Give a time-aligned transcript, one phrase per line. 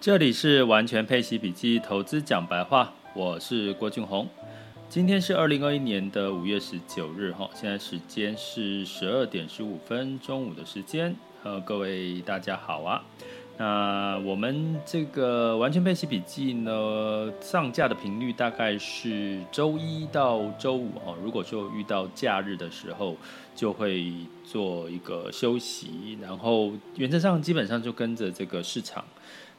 [0.00, 4.28] 这里是完全配息笔记投资讲白话，我是郭俊宏。
[4.88, 11.16] 今天是二零二一年的五月十九日，哈，现在时间是十二点十五分，中午的时间。
[11.42, 13.04] 呃，各位大家好啊。
[13.56, 21.12] 那我们这个完全配息笔记呢，上架的频率大概是周一到周五，哈。
[21.20, 23.16] 如果说遇到假日的时候，
[23.56, 24.12] 就会
[24.44, 29.04] 做一个休息，然后原则上基本上就跟着这个市场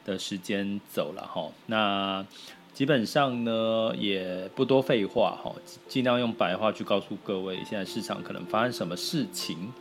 [0.04, 2.24] 的时间走了哈，那
[2.72, 5.52] 基本上呢也不多废话哈，
[5.88, 9.72] 尽量用白话去告诉各位，现在市场可能发生什么事情。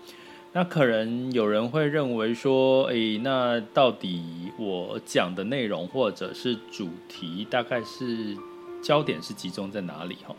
[0.51, 8.35] 那可能有人会认为说，诶，那到底我讲的内容或者是主题，大概是
[8.81, 10.35] 焦点是集中在哪里哈？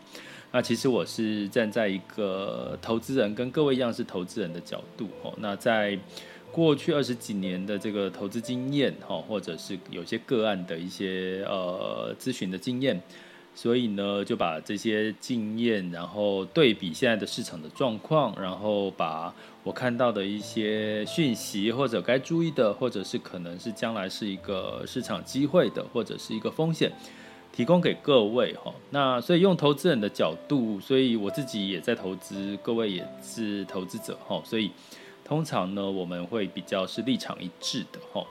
[0.50, 5.32] 那其实我是站在一个投资人，跟各位一样是投资人的角度哈。
[5.38, 5.96] 那在
[6.52, 13.00] 过去二十几年的这个投资经验，哈，或者是有些个案的一些呃咨询的经验，
[13.54, 26.90] 所以呢，就把这些经验，然后对比现在的市场的状况，然后把我看到的一些讯息，或者该注意的，或者是可能是将来是一个市场机会的，或者是一个风险，
[27.52, 28.74] 提供给各位哈。
[28.90, 34.70] 那所以用投资人的角度，所以我自己也在投资，各位也是投资者哈，所以。
[35.30, 38.26] 通常呢，我们会比较是立场一致的哈。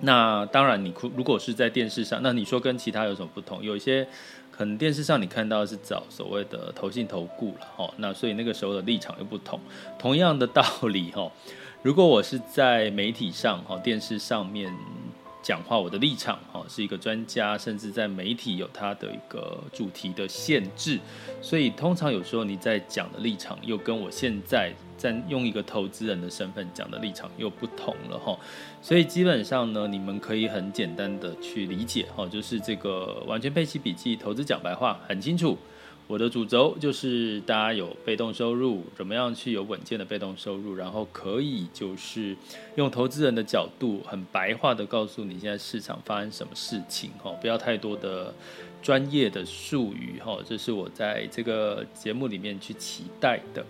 [0.00, 3.62] 那当然，你如果是在电视上，那你说跟其他有什么不同？
[3.62, 4.04] 有一些
[4.50, 7.88] 可能电视上你看到是找所谓的投信投顾了哈。
[7.98, 9.60] 那所以那个时候的立场又不同。
[10.00, 11.30] 同样的道理哈，
[11.82, 14.74] 如果我是在媒体上哈，电视上面。
[15.46, 20.98] 讲话，我的立场哈是一个专家，甚至在媒体有他的一个主题的限制，
[21.40, 28.36] 所以通常有时候你在讲的立场又跟我现在在用一个投资人的身份讲的立场又不同了哈，
[28.82, 35.56] 所以基本上呢，你们可以很简单的去理解哈，就是这个完全配息笔记投资讲白话很清楚。
[36.08, 42.36] 我的主轴就是大家有被动收入，怎么样去有稳健的被动收入，然后可以就是
[42.76, 48.32] 用投资人的角度，很白话的告诉你现在市场发生什么事情哈，不要太多的
[48.80, 53.66] 专业的术语哈，这是我在这个节目里面去期待的。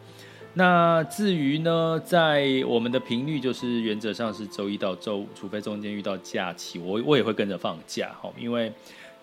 [0.53, 8.71] 那至于呢，在我们的频率就是原则上是周一到周五，除非中间遇到假期，我我也会跟着放假哈，因为。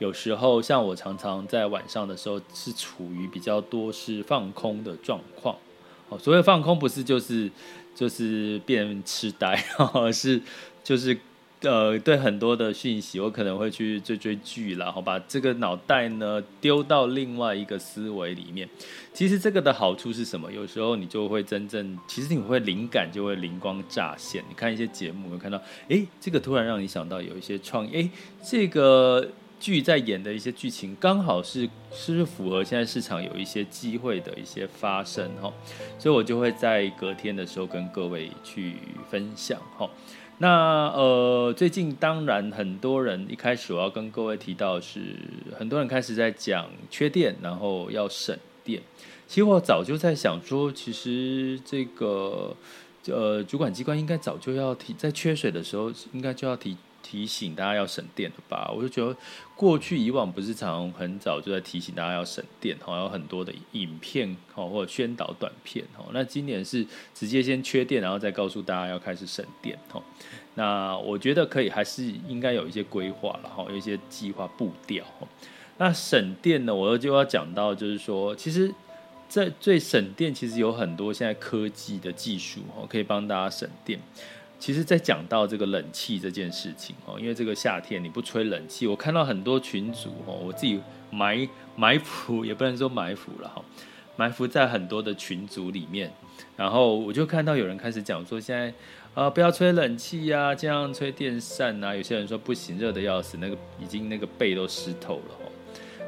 [0.03, 5.56] 有时候，像我常常在晚上的时候是处于比较多是放空的状况。
[6.09, 7.50] 哦，所谓放空不是就是
[7.96, 9.58] 就是变痴呆，
[9.94, 10.41] 而是
[10.84, 11.18] 就是
[11.62, 18.68] 呃对很多的讯息，我可能会去追追剧，然后把这个脑袋呢丢到另外一个思维里面。
[19.14, 20.52] 其实这个的好处是什么？
[20.52, 24.44] 有时候你就会真正，其实你会灵感就会灵光乍现。
[24.50, 28.09] 你看一些节目，会看到，哎，这个突然让你想到有一些创意，哎，
[28.44, 29.30] 这个。
[29.63, 35.53] 剧在演的一些剧情，刚好是是符合现在市场有一些机会的一些发生哈，
[35.97, 38.73] 所以我就会在隔天的时候跟各位去
[39.09, 39.90] 分享哈。
[40.40, 45.00] 那呃，最近当然很多人一开始我要跟各位提到是，
[45.57, 48.81] 很多人开始在讲缺电，然后要省电。
[49.29, 52.53] 其实我早就在想说，其实这个
[53.06, 56.75] 呃主管机关应该早就要提，在缺水的时候应该就要提。
[57.03, 59.16] 提醒大家要省电的吧，我就觉得
[59.56, 66.06] 过去以往不是常很早就在提醒大家要省电，好像有很多的影片哈或者宣导短片哈。
[66.14, 66.84] 那今年是
[67.14, 70.02] 直接先缺电，然后再告诉大家要开始省电哈。
[70.55, 75.03] 那我觉得可以，还是应该有一些规划了哈，有一些计划步调。
[75.78, 78.73] 那省电呢，我就要讲到就是说，其实
[79.28, 83.99] 在最省电，其实有很多现在科技的技术哈，可以帮大家省电。
[84.63, 90.79] 其实，在讲到这个冷气这件事情哦，因为这个夏天你不吹冷气，我看到很多群组哦，我自己
[91.11, 91.45] 埋
[91.75, 93.61] 埋伏也不能说埋伏了哈，
[94.15, 96.09] 埋伏在很多的群组里面，
[96.55, 98.73] 然后我就看到有人开始讲说，现在
[99.13, 105.35] 啊、不要吹冷气呀、啊，这样吹电扇呐、有些人说不行，热的要死，那个已经那个背都湿透了。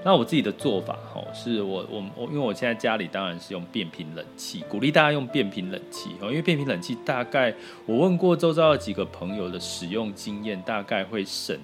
[0.05, 7.51] 那我自己的做法哦，是我我我，因为我现在家里当然是用变频冷气，鼓励大家用变频冷气哦，因为变频冷气大概
[7.87, 11.57] 我问过周遭的几个朋友的使用经验，大概会省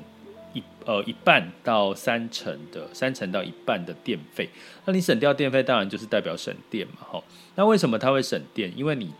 [0.54, 4.50] 一呃一半到三成的三成到一半的电费。
[4.86, 7.24] 那你省掉电费，当然就是代表省电嘛，哈。
[7.54, 8.74] 那为什么它会省电？
[8.76, 9.12] 因为你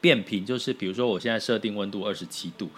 [0.00, 2.68] 变频就是，比如说我现在设定温度二十七度。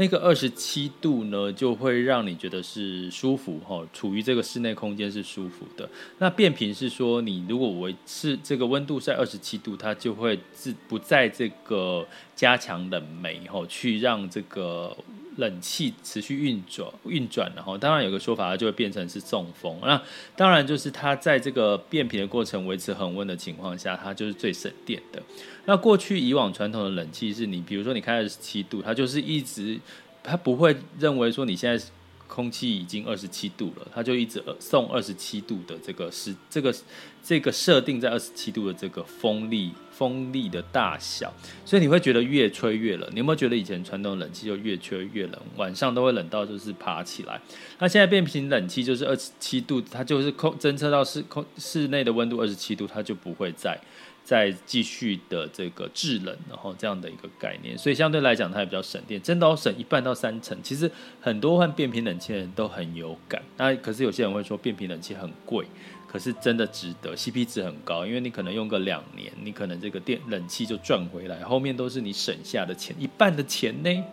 [0.00, 5.86] 那个二十七度呢，就会让你觉得是舒服哈，处于这个室内空间是舒服的。
[6.16, 14.96] 那变频是说，你如果维持这个温度在二十七度，它就会自不在这个加强冷媒哈，去让这个
[15.40, 19.76] 冷气持续运转运转，然后当然有个说法，它就会变成是送风。
[19.82, 20.00] 那
[20.36, 25.20] 当然就是它在这个变频的过程维持恒温的情况下，它就是最省电的。
[25.64, 29.80] 那过去以往传统的冷气是你，比如说你开二十七度，它就是一直，
[30.22, 31.84] 它不会认为说你现在
[32.26, 36.74] 空气已经二十七度了，它就一直送二十七度的这个是这个
[37.22, 41.30] 这个设定在二十七度的这个风力风力的大小，
[41.66, 43.06] 所以你会觉得越吹越冷。
[43.12, 47.38] 你有没有觉得以前传统冷气就越吹越冷，晚上都会冷到就是爬起来？
[47.78, 53.78] 那现在变频冷气就是二十七度，它就是空侦测到室空室内的温度二十七度，它就不会再。
[54.22, 60.56] 再继续的这个制冷，然后这样的一个概念，所以相对来讲它也比较省电，真的要省一半到三成。
[60.62, 60.88] 其实
[61.20, 65.66] 很多换变频冷气的人都很有感，那可是有些人会说变频冷气很贵，
[66.10, 74.04] 可是真的值得，CP 值很高，因为你可能用个两年，你可能这个电冷气就赚回来，后面都是你省下的钱，一半的钱呢，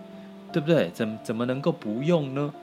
[0.54, 0.92] 对不对？
[0.94, 2.54] 怎怎么能够不用呢？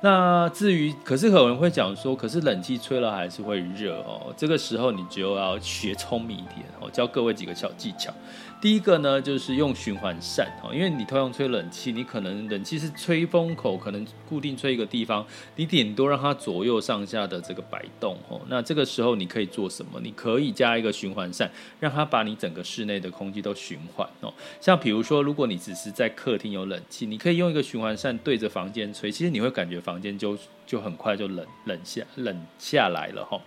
[0.00, 4.32] 那至于，可是有人会讲说，可是冷气吹了还是会热哦。
[4.36, 8.14] 这个时候你就要学聪明一点哦，教各位几个小技巧。
[8.60, 15.24] 第一个呢，就是用循环扇哈，因为你通常吹冷气，你可能冷气是吹风口，可能固定吹一个地方，
[15.54, 18.40] 你顶多让它左右上下的这个摆动哦。
[18.48, 20.00] 那这个时候你可以做什么？
[20.02, 24.34] 你可以加一个循环扇，让它把你整个室内的空气都循环哦。
[24.60, 33.40] 像比如说，如果你只是在客厅有冷气，你可以用一个循环扇对着房间吹，其实你会感觉房间就就很快就冷冷下冷下来了哈。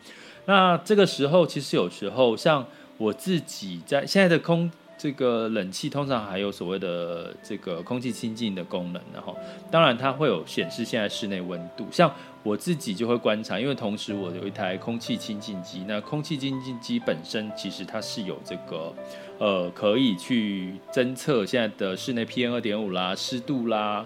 [0.46, 2.66] 那这个时候其实有时候像
[2.98, 4.72] 我自己在现在的空。
[5.02, 9.36] 这个冷气通常还有所谓的这个空气清净的功能，然后
[9.72, 11.88] 当然它会有显示现在室内温度。
[11.92, 12.14] 像
[12.44, 18.94] 我自己就会观察，因为同时我有一台空气清净机，那空气清净机本身其实它是有这个
[19.40, 24.06] 呃可以去侦测现在的室内 P N 二点五啦、湿度啦。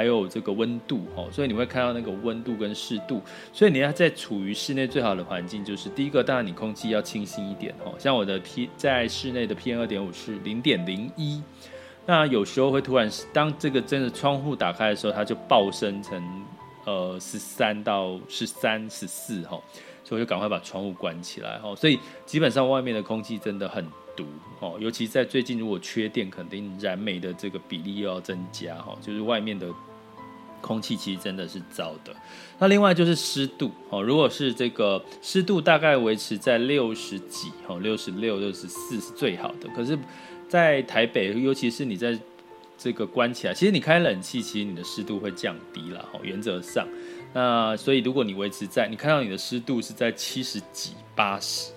[0.00, 3.20] 还有这个温度哦，所以你会看到那个温度跟湿度，
[3.52, 7.94] 所以你要在处于室内最好的环境，就是第一个，当然你空气要清新一点哦。
[7.98, 11.42] 像我的 P 在室内的 PM 二点五是零点零一，
[12.06, 16.18] 那有时候会突然当这个真的窗户打开的时候，它就爆升成
[16.86, 19.60] 呃十三到十三十四哈，
[20.02, 21.76] 所以我就赶快把窗户关起来哈。
[21.76, 23.84] 所以基本上外面的空气真的很
[24.16, 24.24] 毒
[24.60, 29.68] 哦，尤其在最近如果缺电，肯定燃煤的这个比例又要增加哈，就是外面的。
[30.60, 32.14] 空气其实真的是糟的。
[32.58, 39.68] 那另外就是湿度哦，如果是这个湿度大概维持在六十几哦，六十六、六十四是最好的。
[39.74, 39.98] 可是，
[40.48, 42.18] 在台北，尤其是你在
[42.76, 46.20] 这个关起来，其实你开冷气，其实你的湿度会降低了哦。
[46.22, 46.86] 原则上，
[47.32, 51.72] 那所以如果你维持在，你看到你的湿度是在七十几、八十，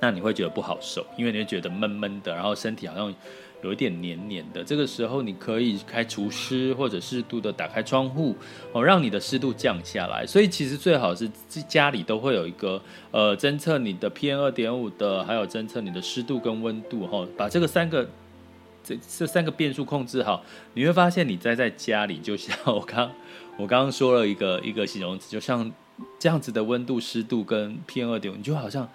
[0.00, 3.14] 那你会觉得不好受，因为你会觉得闷闷的，然后身体好像。
[3.62, 8.36] 有一点黏黏的，这个时候你可以开除湿或者适度的打开窗户
[8.72, 10.26] 哦，让你的湿度降下来。
[10.26, 11.30] 所以其实最好是
[11.68, 18.06] 家里都会有一个呃侦测你的 PM 二点五的，还有侦测你的湿度跟温度哈，把这个三个
[18.82, 23.10] 这这三个变数控制好，你会发现你待在家里就像我刚
[23.56, 25.72] 我刚刚说了一个一个形容词，就像
[26.18, 28.86] 这样子的温度、湿度跟 PM 二点五，你就好像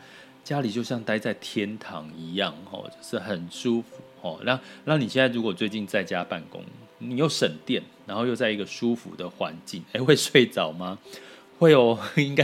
[0.43, 4.03] 家里就像待在天堂一样哦，就是很舒服。
[4.21, 6.63] 哦，那那你现在如果最近在家办公，
[6.97, 10.97] 你又省电，然后又在一个舒服的环境，诶，会睡着吗？
[11.59, 12.43] 会有， 应该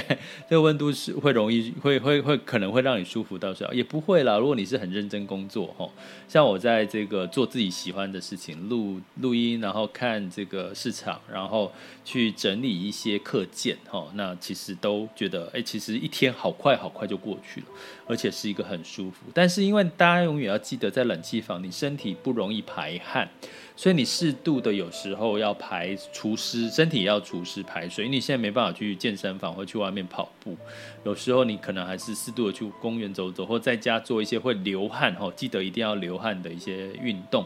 [0.49, 4.37] 这个温度是会容易会会会可能会让你舒服到睡，也不会啦。
[4.37, 5.89] 如果你是很认真工作，哈，
[6.27, 11.71] 像我在这个做自己喜欢的事情，录录音，然后看这个市场，然后
[12.03, 17.67] 去整理一些课件，哈，那其实都觉得，哎，其实一天好快好快就过去了，
[18.05, 19.27] 而且是一个很舒服。
[19.33, 23.29] 但是因为大家永远要记得，在冷气房，你身体不容易排汗。
[23.75, 28.05] 所以你适度的有时候要排除湿，身体也要除湿排水。
[28.05, 30.57] 因为你现在没办法去健身房或去外面跑步，
[31.03, 37.45] 有时候你可能还是适度的去公园走走，或在家做一些会流汗，记得一定要流汗的一些运动。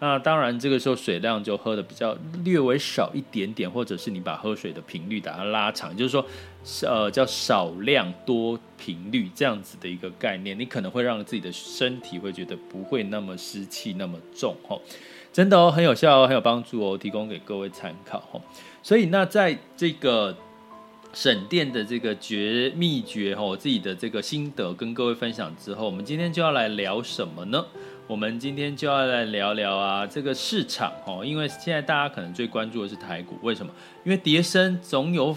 [0.00, 6.24] 那当然这个时候水量就喝的比较略微少一点点，或者是你把喝水的频率把它拉长，就是说，
[6.88, 14.80] 呃，叫少量多频率这样子的一个概念，你可能会让自己的身体会觉得不会那么湿气那么重哦，
[15.38, 18.42] 真的哦，很有效哦，很有帮助哦，提供给各位参考哦。
[18.82, 20.36] 所以那在这个。
[21.14, 27.64] 省电的这个绝秘诀哈，我自己的这个心得跟各位分享之后，我们今天就要来聊什么呢？
[28.06, 33.72] 我们今天就要来聊聊啊，这个市场哈，因为现在大家可能最关注的是台股，为什么？
[34.04, 35.34] 因为跌深总有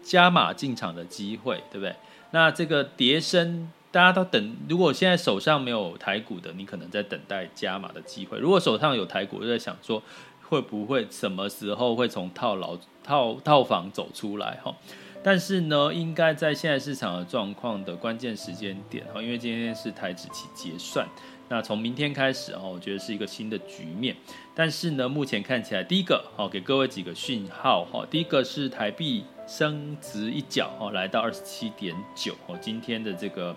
[0.00, 1.92] 加码进场的机会，对不对？
[2.30, 4.56] 那这个跌深，大家都等。
[4.68, 10.02] 如果现在手上没有台股的，你可能在等待加码的机会；如果手上有台股，就在想说，
[10.48, 14.74] 会不会什么时候会从套牢套套房走出来哈？
[15.22, 21.06] 但是呢，应该在现在市场的状况的关键时间点哈，因为今天是台指期结算，
[21.48, 24.16] 那从明天开始哈，我觉得是一个新的局面。
[24.54, 33.54] 但是呢，目前看起来，第一个好，给各位几个讯号哈，第一个是台币升值一角哦，来到二十七点九哦，今天的这个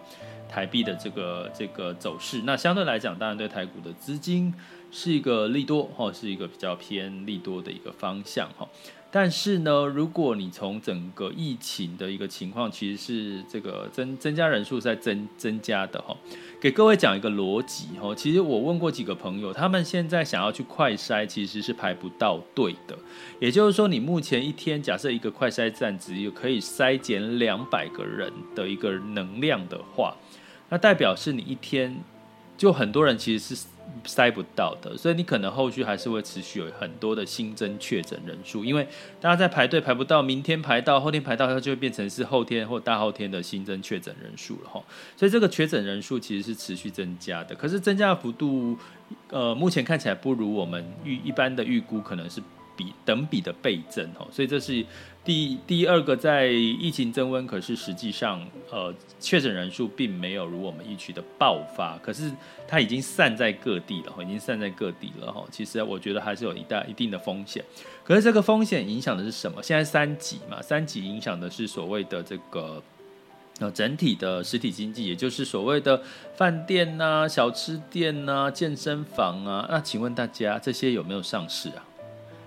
[0.50, 4.52] 台币的这个这个走势，那相对来讲，当然对台股的资金
[4.92, 8.68] 是一个利多哦，是一个比较偏利多的一个方向哈。
[9.16, 16.18] 但是呢，如果你从整个疫情的一个情况，其实是这个增增加人数在增增加的哈。
[16.60, 22.98] 给各位讲一个逻辑哈，其实我问过几个朋友，他们现在想要去快筛，其实是排不到队的。
[23.40, 30.16] 也就是说，你目前一天假设一个快筛站只有可以筛检两百个人的一个能量的话，
[30.70, 31.96] 那代表是你一天
[32.58, 33.66] 就很多人其实是。
[34.06, 38.86] 塞不到的，所以你可能后续还是会持续有很多的新增确诊人数，因为
[39.22, 44.82] 大家在排队排不到，明天排到，后天排到，它就会变成是后天或大后天的新增确诊人数了哈。
[45.16, 48.76] 所以这个确诊人数其实是持续增加的，可是增加的幅度，
[49.30, 52.42] 呃，目前看起来不如我们预一般的预估，可能是。
[52.76, 54.86] 比等比的倍增哦，所以这是
[55.24, 62.32] 第第二个在疫情增温，可是实际上呃确诊人数并没有如我们预期的爆发，可是
[62.68, 65.46] 它已经散在各地了，已经散在各地了哈。
[65.50, 67.64] 其实我觉得还是有一大一定的风险，
[68.04, 69.64] 可是这个风险影响的是什么？
[69.64, 72.84] 现在三级嘛，三级影响的是所谓的这个
[73.60, 76.02] 呃整体的实体经济，也就是所谓的
[76.36, 79.66] 饭店呐、小吃店呐、健身房啊。
[79.70, 81.86] 那请问大家这些有没有上市啊？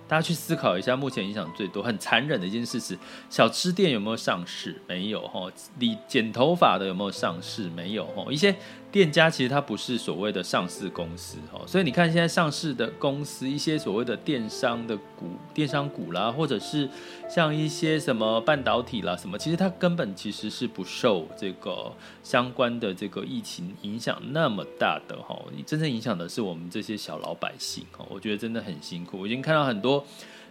[0.09, 2.97] 大家去思考一下，目前影响最多、很残忍的一件事是，
[3.29, 4.81] 小吃店有没有上市？
[4.87, 5.51] 没有哈。
[5.79, 7.69] 理剪头发的有没有上市？
[7.71, 8.25] 没有哈。
[8.31, 8.55] 一些。
[8.97, 16.89] 店家其实它不是所谓的上市公司哈，所以你看现在上市的公司，一些所谓的电商的股、电商股啦，或者是
[17.29, 30.03] 像一些什么半导体啦什么，其实它根本其实是不受这个相关的这个疫情影响那么大的哈，你真正影响的是我们这些小老百姓哈，我觉得真的很辛苦，我已经看到很多。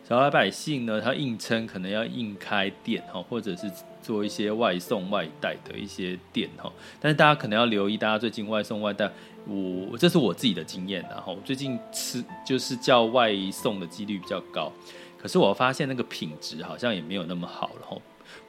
[0.08, 3.68] 小老百姓呢，他硬撑可能要硬开店哈，或者是
[4.06, 6.72] 做一些外送外带的一些店哈。
[7.02, 9.12] 但是大家可能要留意，大家最近外送外带，
[9.48, 14.72] 我这是我自己的经验，然后最近吃就是叫外送的几率比较高，
[15.18, 17.98] 可是我发现那个品质好像也没有那么好了哈。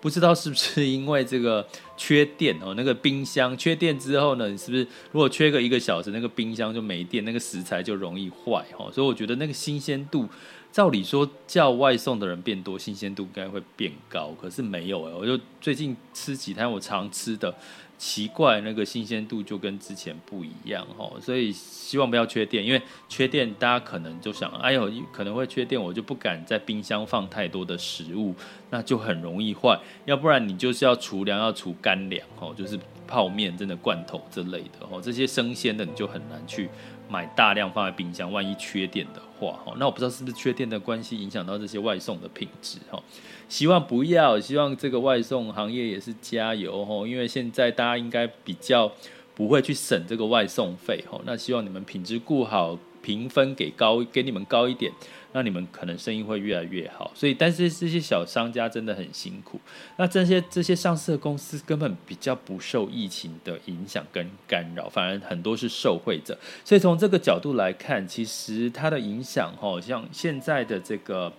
[0.01, 8.91] 不知道是不是因为这个缺电哦，那个冰箱缺电之后呢，你是不是如果缺个一个小时，那个冰箱就没电，那个食材就容易坏哈。
[8.93, 10.29] 所以我觉得那个新鲜度。
[10.77, 15.15] 照理说叫外送的人变多，新鲜度应该会变高，可是没有哎。
[15.15, 17.55] 我就最近吃几摊我常吃的，
[17.97, 21.11] 奇怪那个新鲜度就跟之前不一样哈。
[21.19, 28.35] 所以希望不要缺电，因为缺电大家可能就想，哎呦可能会缺电，我就不敢在冰箱放太多的食物，
[28.69, 29.81] 那就很容易坏。
[30.05, 36.69] 要不然你就是要储粮，要储干粮哦，就是泡面、真的罐头之类的哦，这些生鲜的你就很难去。
[37.09, 43.01] 买大量放在冰箱，万一缺电的话，哦，那我不知道是不是缺电的关系影响到这些外送的品质，哦，
[43.49, 48.91] 希望不要，希望这个外送行业也是加油，哦，因为现在大家应该比较
[49.37, 54.91] 不会去省这个外送费，哦，那希望你们品质顾好，评分给高，给你们高一点。
[55.33, 59.61] 那你们可能生意会越来越好，所以但是这些小商家真的很辛苦。
[59.97, 66.37] 那这些这些上市的公司根本比较不受疫情的影响跟干扰，反而很多是受惠者。
[66.65, 71.33] 所以从这个角度来看，其实它的影响，哈，像现在的这个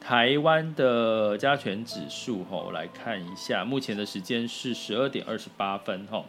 [0.00, 6.22] 台湾的加权指数，哈，我来看一下，目前的时间是十二点二十八分，哈。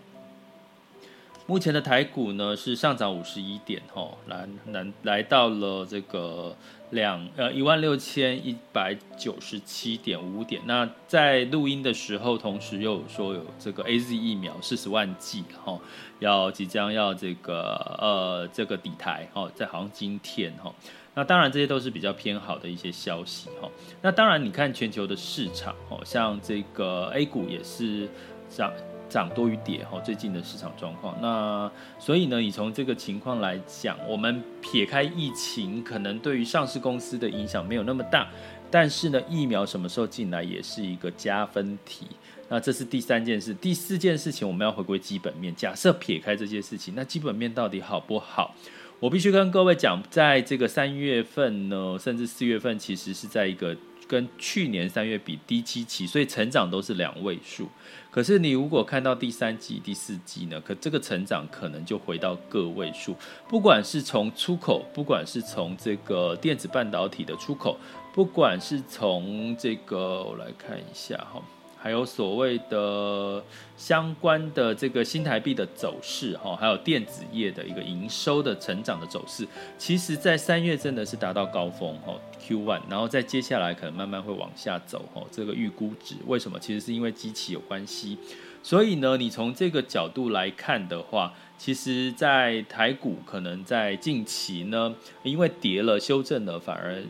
[1.47, 6.55] 目前的台股呢是上涨五十一点，吼，来来来到了这个
[6.89, 10.59] 两呃一万六千一百九十七点五点。
[10.65, 15.79] 那在录音的时候，同时又有说有这个 AZ 疫苗四十万剂，吼，
[16.17, 20.73] 要即将要这个呃这个底台，吼，在好像今天，吼。
[21.13, 23.71] 那当然这些都是比较偏好的一些消息，吼。
[24.01, 28.09] 那当然你看全球的市场，哦，像这个 A 股也是
[28.49, 28.73] 涨。
[29.09, 31.15] 涨多于跌哈，最近的市场状况。
[31.21, 38.27] 那所以呢，你从这个情况来讲，我们撇开疫情，可能对于上市公司的影响没有那么大。
[38.69, 42.07] 但是呢，疫苗什么时候进来也是一个加分题。
[42.49, 45.55] 那这是第三件事，第四件事情我们要回归基本面。
[45.55, 48.53] 假设撇开这件事情，那基本面到底好不好？
[48.99, 53.75] 我必须跟各位讲，在这个三月份呢，甚至四月份，其实是在一个。
[54.07, 57.67] 跟去年三月比低七期，所以成长都是两位数。
[58.11, 63.15] 可是你如果看到第三季、第四季呢，可这个成长可能就回到个位数。
[63.49, 67.77] 不管是从出口，不管是从这个电子半导体的出口，
[68.13, 71.41] 不管是从这个，我来看一下哈。
[71.85, 73.43] 还有所谓的
[73.77, 86.57] 相关的这个新台币的走势哈，还有电子业的一个营收的成长的走势，其实，在三月真的是达到高峰哈，Q one，然后在接下来可能慢慢会往下走哈，这个预估值为什么？
[86.59, 88.17] 其实是因为基期有关系，
[88.63, 97.03] 所以呢，你从这个角度来看的话，其实，在台股可能在近期呢，因为跌了修正了，反而。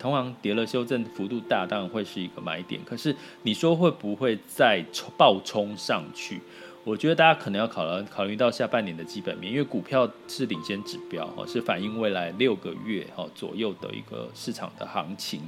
[0.00, 2.80] 同行跌了，修正幅度大，当然会是一个买点。
[2.86, 4.82] 可是你说会不会再
[5.18, 6.40] 爆冲上去？
[6.82, 15.42] 我觉得大家可能要考虑考虑到下半年的基本面，因为股票是领先指标哈，是反映未来六个月哈左右的一个市场的行情。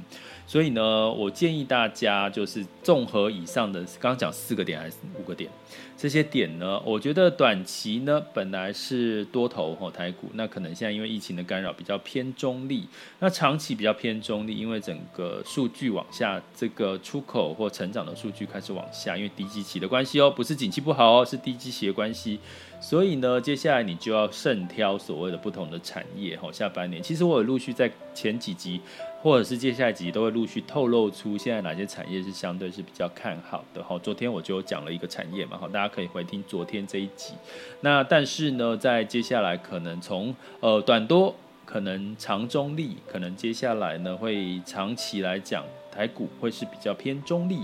[0.45, 5.49] 所以呢，我建议大家就是综合以上的，刚刚讲四个点还是五个点？
[5.95, 12.85] 这些点呢，我觉得短期呢本来是多头吼台股，那可能现在因为疫情的干扰比较偏中立，
[13.19, 22.39] 那长期比较偏中立，因为整个数据往下，这个出口或成长的数据开始往下，因为低基期的关系哦，不是景气不好哦，是低基期的关系。
[22.79, 28.81] 所以呢，接下来你就要慎挑所谓的不同的产业吼，下半年其实我有陆续在前几集。
[29.23, 33.97] 或者是接下来几集都会陆续透露出现在哪些产业是相对是比较看好的哈。
[33.99, 37.33] 昨天我就讲了一个产业嘛，好，大家可以回听昨天这一集。
[37.79, 47.61] 那但是呢，在接下来可能从呃短多，可能长中立，可能接下来呢会长期来讲，台股会是比较偏中立，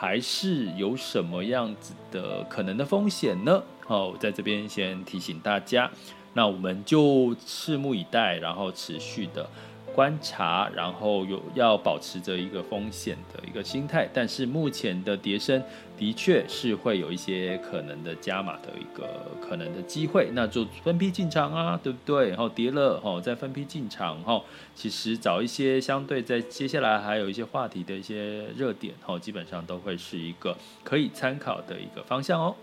[0.00, 3.60] 还是有什么样子的可能的风险呢？
[3.84, 5.90] 好，在这边先提醒大家，
[6.34, 9.50] 那我们就拭目以待，然后持续的。
[9.98, 15.60] 观察，然后有要保持着一个风险的一个心态，但是目前的跌升
[15.96, 22.28] 的确是会有一些可能的加码的一个可能的机会，那就分批进场啊，对不对？
[22.28, 24.40] 然后跌了，哦，再分批进场，哈，
[24.72, 32.54] 其实找一些相对在接下来还有一些话题的一些热点，哈，基本上都会是一个可以参考的一个方向哦。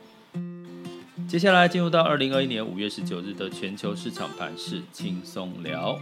[1.27, 5.99] 接下来进入到二零二一年五月十九日的全球市场盘势轻松聊。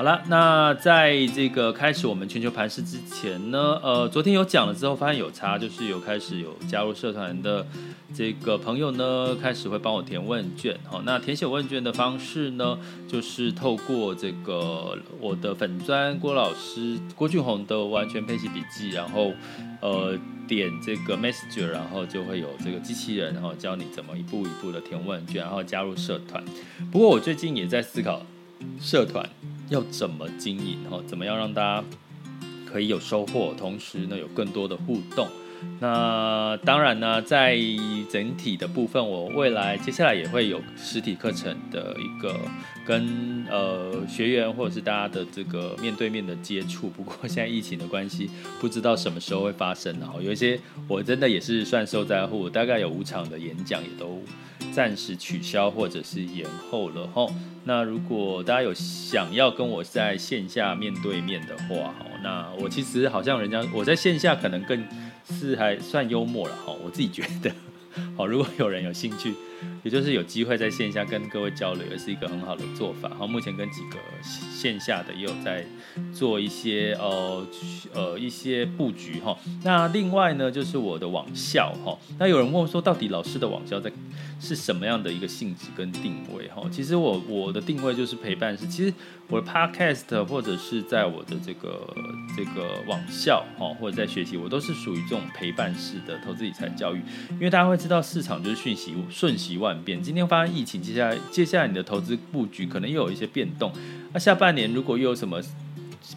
[0.00, 7.66] 好了，那在这个开始我们全球盘势之前呢，呃，昨天有讲了之后，发现有差，就是有开始有加入社团的
[8.14, 10.74] 这个朋友呢，开始会帮我填问卷。
[10.84, 19.34] 好，那填写问卷的方式呢，就是透过这个我的粉专郭老师郭俊宏的完全配息笔记，然后
[19.82, 26.42] 呃点这个 Messenger，然后就会有这个机器人，然后教你怎么一步一步的填问卷，然后加入社团。
[26.90, 28.22] 不过我最近也在思考
[28.80, 29.28] 社团。
[29.70, 30.78] 要怎么经营？
[30.90, 31.84] 哈，怎么样让大家
[32.70, 35.26] 可以有收获，同时呢有更多的互动？
[35.78, 37.58] 那当然呢，在
[38.10, 42.34] 整体的部分，我未来接下来也会有实体课程的一个
[42.90, 46.88] 跟呃学员或者是大家的这个面对面的接触。
[46.96, 48.28] 不过现在疫情的关系，
[48.60, 49.96] 不知道什么时候会发生。
[50.00, 54.20] 然后有一些我真的也是算受灾户，大概有五场的演讲也都
[54.72, 57.06] 暂时取消或者是延后了。
[57.14, 57.32] 吼。
[57.62, 64.82] 那如果大家有想要跟我在线下面对面的话，那我其实好像人家我在线下可能更
[65.28, 67.52] 是还算幽默了，哈，我自己觉得，
[68.16, 69.34] 好，如果有人有兴趣
[69.82, 73.08] 也就是有机会在线下跟各位交流，也是一个很好的做法。
[73.10, 75.64] 哈，目前跟几个线下的也有在
[76.12, 77.46] 做一些呃
[77.94, 79.36] 呃一些布局哈。
[79.64, 81.96] 那另外呢，就是我的网校哈。
[82.18, 83.90] 那有人问说，到底老师的网校在
[84.38, 86.68] 是什么样的一个性质跟定位哈？
[86.70, 88.92] 其实我我的定位就是陪伴式，其实
[89.28, 91.94] 我的 podcast 或者是在我的这个
[92.36, 97.00] 这个网校哈，或者在学习，我都是属于这种陪伴式的投资理财教育，
[97.32, 99.69] 因为大家会知道市场就是瞬息瞬息万。
[99.82, 103.72] 变，今天发生疫情，接下来接下来你的投资布局可能又有一些变动。
[104.12, 105.40] 那下半年如果又有什么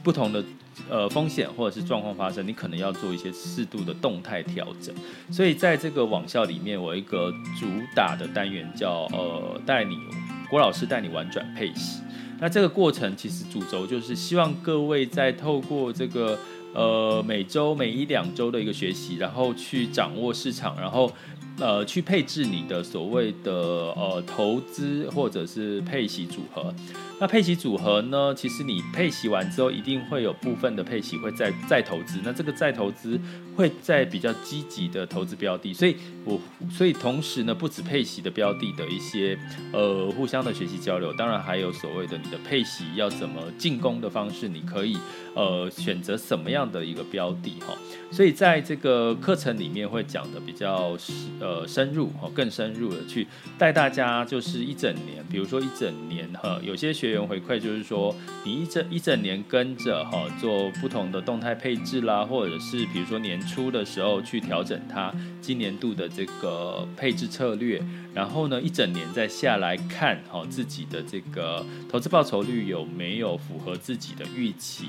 [0.03, 0.43] 不同的
[0.89, 4.93] 呃风险或者是状况发生，你可能要做一些适度的动态调整。
[5.31, 9.95] 所以在这个网校里面，我一个主打的单元叫呃带你
[10.49, 12.01] 郭老师带你玩转配息。
[12.39, 16.37] 那这个过程其实主轴就是希望各位在透过这个
[16.73, 21.11] 呃每周每一两周的一个学习，然后去掌握市场，然后。
[21.59, 26.73] 呃，去配置你的所谓的呃投资或者是配息组合。
[27.23, 32.19] 那配息组合呢，其实你配息完之后，一定会有部分的配息会再再投资。
[32.21, 33.17] 那这个再投资
[33.55, 36.38] 会在比较积极的投资标的，所以我
[36.69, 39.39] 所以同时呢，不止配息的标的的一些
[39.71, 44.97] 呃互相的学习交流，当然还有所谓的你的配息要怎么进攻的方式，你可以
[45.33, 47.73] 呃选择什么样的一个标的哈。
[48.12, 50.97] 所以在这个课程里面会讲的比较
[51.39, 53.25] 呃深入哈，更深入的去
[53.57, 67.82] 带大家就是一整年，比如说一整年哈，有些学回馈就是说，你一整一整年跟着哈做不同的动态配置啦，或者是比如说年初的时候去调整它今年度的这个配置策略，
[68.13, 74.88] 然后呢一整年再下来看哈自己的这个投资报酬率有没有符合自己的预期，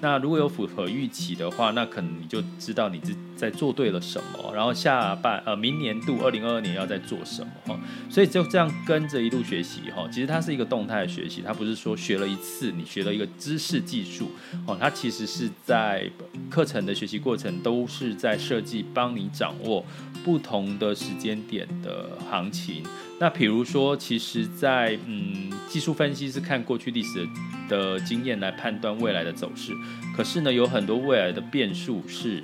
[0.00, 2.40] 那如果有符合预期的话，那可能你就。
[2.58, 7.78] 知道你自在做对了什么，然后下半呃明年度二零二二年要在做什么，
[8.10, 14.30] 所以就这样跟着一路学习哈，其实它是一个动态的学习，它不是说学了一次你学了一个知识技术
[14.66, 16.08] 哦，它其实是在
[16.50, 19.84] 课程的学习过程都是在设计帮你掌握
[20.22, 22.59] 不同的时间点的行情。
[22.64, 22.82] 情。
[23.18, 27.28] 那比如说，其实在嗯技术分析是看过去历史
[27.68, 29.72] 的经验来判断未来的走势，
[30.16, 32.42] 可是呢有很多未来的变数是。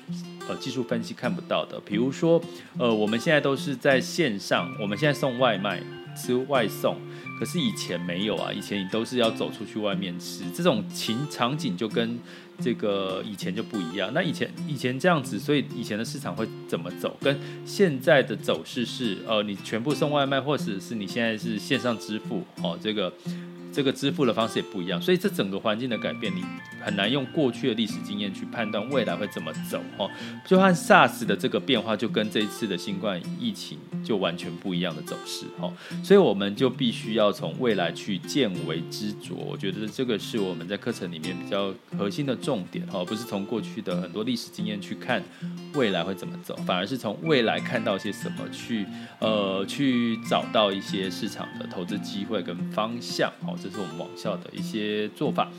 [0.48, 2.40] 呃，技术分析看不到的，比如说，
[2.78, 5.82] 呃，我们现在都是在线上，我们现在送外卖，
[6.16, 6.96] 吃外送，
[7.36, 12.16] 可是以前没有啊，以前你都是要走出去外面吃，这种情场景就跟
[12.60, 14.10] 这个以前就不一样。
[14.14, 17.16] 那以前以前这样子，所以以前的市场会怎么走？
[17.20, 23.12] 跟现在的走势是，呃，你全部送外卖，或者是你现在是线上支付，哦，这个。
[23.72, 26.42] 这个支付的方式也不一样，所以这整个环境的改变，你
[26.82, 30.08] 很难用过去的历史经验去判断未来会怎么走哈。
[30.46, 35.72] 就和 SARS 的这个变化，就跟这一次的新冠疫情就完全不一样的走势哦。
[36.04, 45.20] 所以我们就必须要从未来去见微知著，我觉得这个是我们在课程里面比较核心的重点哦，不是从过去的很多历史经验去看
[45.74, 48.86] 未来会怎么走，反而是从未来看到些什么去
[49.18, 53.52] 呃去找到一些市场的投资机会跟方向哈。
[53.60, 55.50] 这是我们网校的一些做法。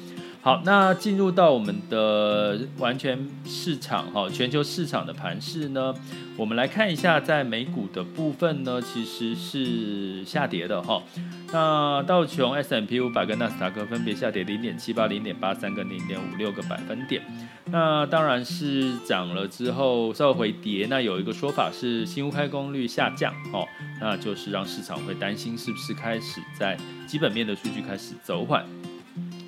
[0.48, 5.94] 好，那进入到我们的完全市场哈，全球市场的盘势呢，
[6.38, 11.04] 我们来看一下，在美股的部分呢，其实是下跌的哈。
[11.52, 17.22] 那道琼 S M P 五百跟纳斯达克分别下跌零点七八、零点八三跟零点五六个百分点。
[17.66, 20.88] 那当然是涨了之后稍微回跌。
[20.90, 23.68] 那有一个说法是新屋开工率下降哦，
[24.00, 28.66] 那就是让市场会担心是不是开始在基本面的数据开始走缓。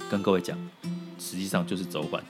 [0.10, 0.58] 跟各位讲。
[1.20, 2.24] 实际上就是走缓，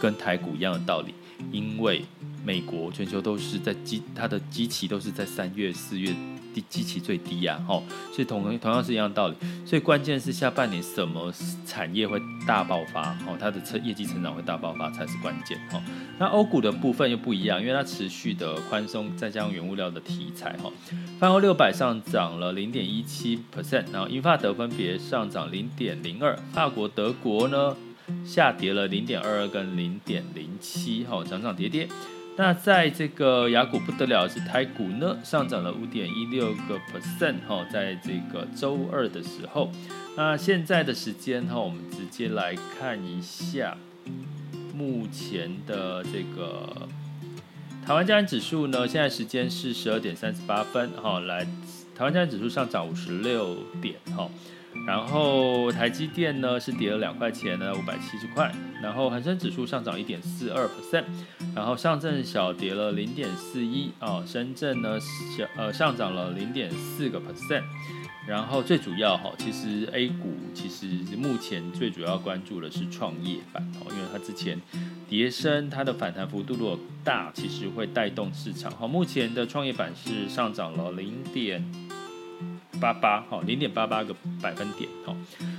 [0.00, 1.14] 跟台股一样的道理，
[1.50, 2.04] 因为
[2.44, 6.14] 美国全球都是在基，它的基期都是在三月、四月
[6.52, 11.32] 低基期最低呀，吼，所以同同样是一样道理，所以关键是下半年什么
[11.64, 15.80] 产业会大爆发，哦，它的成业绩成长会大爆发才是关键，哦。
[16.18, 20.72] 那欧股的部分又不一样，因为它持续的宽松，再加上原物料的题材，吼，
[21.18, 27.74] 泛欧六百上涨了零点一七 percent，然后英法德分别上涨零点零二，法国、德国呢？
[28.24, 31.88] 下跌了零点二二跟零点零七，哈，涨涨跌跌。
[32.36, 39.70] 那在这个雅股不得了是台股呢，上涨了五点一六个 percent，哈，在这个周二的时候。
[40.16, 43.76] 那现在的时间哈，我们直接来看一下
[44.74, 46.88] 目前的这个
[47.86, 51.44] 台湾加权指数呢，现在时间是十二点三十八分，哈，来
[51.94, 54.30] 台湾加权指数上涨五十六点，哈。
[54.86, 58.52] 然后台积电呢是跌了两块钱呢，五百七十块。
[58.82, 61.04] 然后恒生指数上涨一点四二 percent，
[61.54, 67.62] 然后上证小跌了零点四一啊，深圳呢小呃上涨了零点四个 percent。
[68.24, 74.60] 然后最主要哈，其实 A 股其实目前最主要关注的是创业板哦，因为它之前
[75.08, 78.86] 跌升，它的反弹幅度如果大，其实会带动市场哈。
[78.86, 81.64] 目前的创业板是上涨了零点
[82.82, 85.14] 八八哈，零点八八个百分点哈。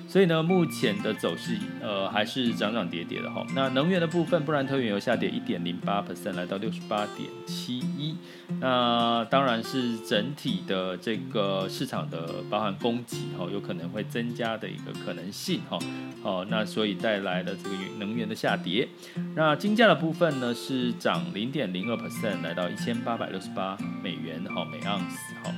[0.09, 3.43] 所以呢，目前的走势呃还是涨涨跌跌的哈。
[3.55, 8.15] 那能源的部分，布兰特原油下跌一点零八 percent，来到六十八点七一。
[8.59, 15.79] 那当然是整体的这个市场的包含供给哈，有可能会增加的一个可能性哈。
[16.21, 18.87] 哦，那所以带来的这个能源的下跌。
[19.35, 25.51] 那金价的部分呢是涨零点零二 percent，来到一千八百六十八美元哈每盎司哈。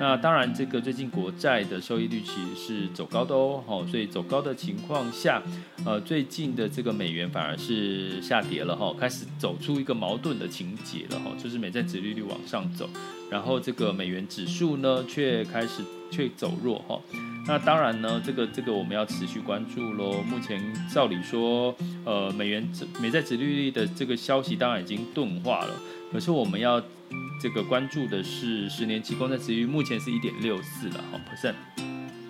[0.00, 5.42] 那当然，这个最近国债的收益率其实是走高的哦，吼，所以走高的情况下，
[5.84, 12.88] 呃，最近的这个美元反而是下跌了，哈，开始走出一个矛盾的情节了，哈，就是美债殖利率往上走，
[13.30, 16.98] 然后这个美元指数呢却开始却走弱，哈，
[17.46, 20.22] 那当然呢，这个这个我们要持续关注喽。
[20.22, 20.58] 目前
[20.90, 22.66] 照理说，呃，美元
[22.98, 25.74] 美债殖利率的这个消息当然已经钝化了，
[26.10, 26.82] 可是我们要。
[27.40, 31.54] 这个关注的是十年期公债殖利率，目前是一点六四了，好 percent。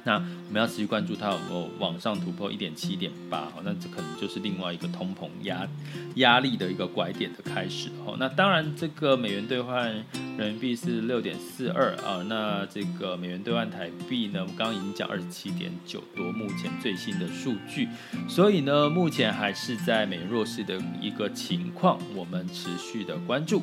[0.02, 5.68] 那我们要持续关注它有没有往上突破一点七、点八，好，那这可能就是另外一个通膨压
[6.14, 9.92] 压力的一个拐点的开始，好，那当然这个美元兑换
[10.38, 17.86] 人民币是六点四二啊，那这个美元兑换台币呢，我刚刚已经讲二十七点九多，目前最新的数据，
[18.26, 23.62] 所以呢，目前还是在美元弱势的一个情况，我们持续的关注。